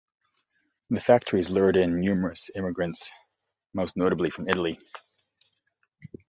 [0.89, 3.11] The factories lured in numerous immigrants,
[3.75, 4.79] most notably from Italy.